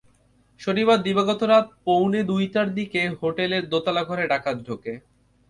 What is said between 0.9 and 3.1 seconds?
দিবাগত রাত পৌনে দুইটার দিকে